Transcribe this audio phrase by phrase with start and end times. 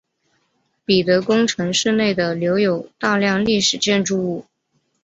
[0.83, 4.45] 彼得宫城市内的留有大量历史建筑物。